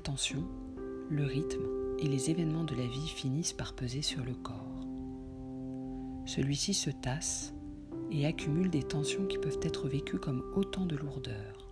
[0.00, 0.44] tension,
[1.10, 1.64] le rythme
[1.98, 4.86] et les événements de la vie finissent par peser sur le corps.
[6.26, 7.54] Celui-ci se tasse
[8.10, 11.68] et accumule des tensions qui peuvent être vécues comme autant de lourdeur.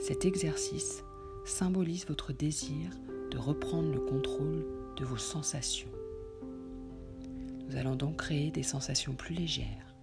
[0.00, 1.04] Cet exercice
[1.44, 2.90] symbolise votre désir
[3.30, 4.66] de reprendre le contrôle
[4.96, 5.90] de vos sensations.
[7.68, 9.94] Nous allons donc créer des sensations plus légères.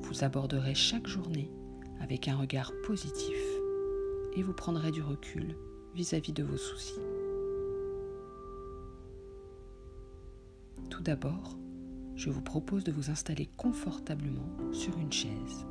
[0.00, 1.50] Vous aborderez chaque journée
[2.00, 3.36] avec un regard positif
[4.36, 5.56] et vous prendrez du recul
[5.98, 7.00] vis-à-vis de vos soucis.
[10.88, 11.58] Tout d'abord,
[12.14, 15.66] je vous propose de vous installer confortablement sur une chaise.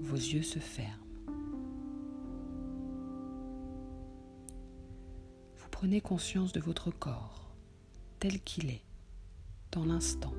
[0.00, 1.04] Vos yeux se ferment.
[5.58, 7.54] Vous prenez conscience de votre corps
[8.20, 8.84] tel qu'il est
[9.70, 10.32] dans l'instant.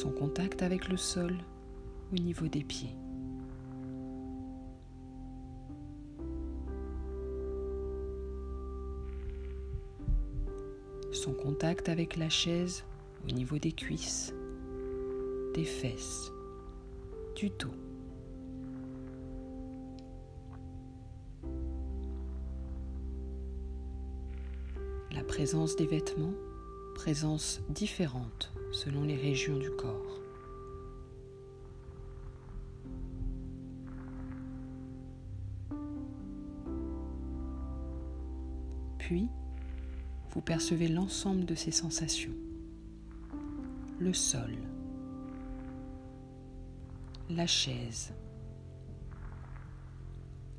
[0.00, 1.36] Son contact avec le sol
[2.10, 2.96] au niveau des pieds.
[11.12, 12.82] Son contact avec la chaise
[13.28, 14.32] au niveau des cuisses,
[15.52, 16.32] des fesses,
[17.36, 17.68] du dos.
[25.12, 26.32] La présence des vêtements,
[27.02, 30.20] présence différente selon les régions du corps.
[38.98, 39.30] Puis,
[40.28, 42.34] vous percevez l'ensemble de ces sensations.
[43.98, 44.54] Le sol,
[47.30, 48.12] la chaise,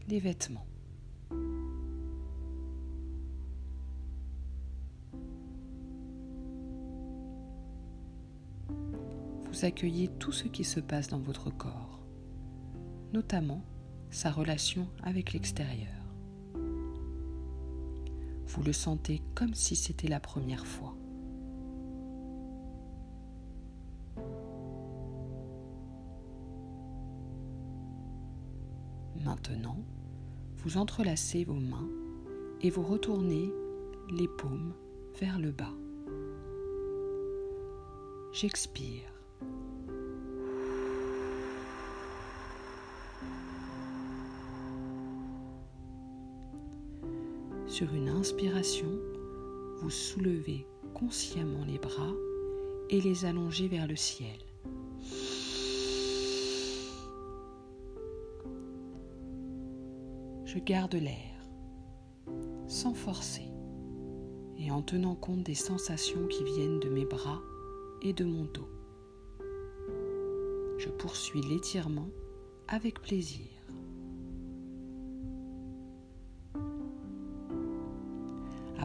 [0.07, 0.65] les vêtements.
[9.63, 11.99] Accueillez tout ce qui se passe dans votre corps,
[13.13, 13.63] notamment
[14.09, 15.93] sa relation avec l'extérieur.
[18.47, 20.95] Vous le sentez comme si c'était la première fois.
[29.23, 29.77] Maintenant,
[30.57, 31.89] vous entrelacez vos mains
[32.61, 33.53] et vous retournez
[34.09, 34.73] les paumes
[35.19, 35.75] vers le bas.
[38.33, 39.10] J'expire.
[47.71, 48.99] Sur une inspiration,
[49.77, 52.13] vous soulevez consciemment les bras
[52.89, 54.35] et les allongez vers le ciel.
[60.43, 61.47] Je garde l'air,
[62.67, 63.47] sans forcer,
[64.57, 67.41] et en tenant compte des sensations qui viennent de mes bras
[68.01, 68.67] et de mon dos.
[70.77, 72.09] Je poursuis l'étirement
[72.67, 73.60] avec plaisir.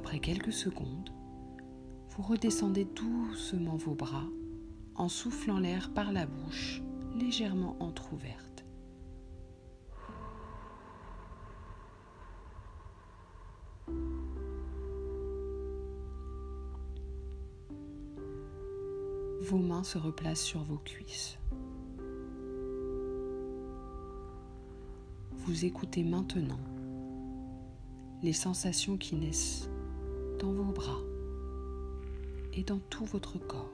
[0.07, 1.11] Après quelques secondes,
[2.11, 4.29] vous redescendez doucement vos bras
[4.95, 6.81] en soufflant l'air par la bouche
[7.17, 8.65] légèrement entr'ouverte.
[19.43, 21.37] Vos mains se replacent sur vos cuisses.
[25.33, 26.61] Vous écoutez maintenant
[28.23, 29.69] les sensations qui naissent
[30.39, 31.01] dans vos bras
[32.53, 33.71] et dans tout votre corps.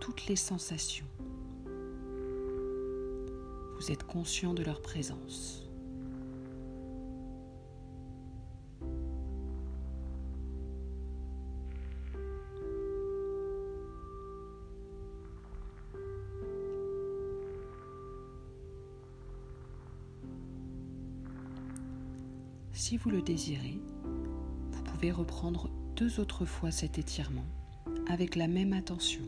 [0.00, 1.06] Toutes les sensations.
[3.76, 5.66] Vous êtes conscient de leur présence.
[22.72, 23.78] Si vous le désirez,
[25.00, 27.46] pouvez reprendre deux autres fois cet étirement
[28.06, 29.22] avec la même attention,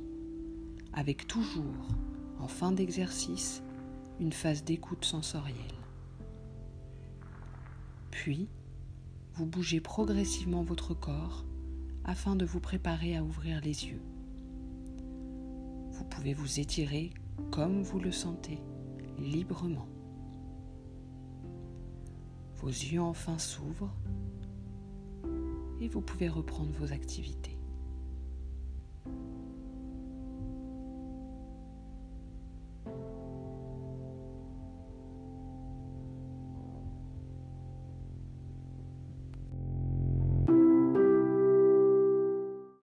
[0.92, 1.88] avec toujours,
[2.38, 3.62] en fin d'exercice,
[4.20, 5.56] une phase d'écoute sensorielle.
[8.10, 8.50] Puis,
[9.32, 11.46] vous bougez progressivement votre corps
[12.04, 14.02] afin de vous préparer à ouvrir les yeux.
[15.92, 17.14] Vous pouvez vous étirer
[17.50, 18.58] comme vous le sentez,
[19.18, 19.88] librement.
[22.56, 23.94] Vos yeux enfin s'ouvrent
[25.82, 27.51] et vous pouvez reprendre vos activités.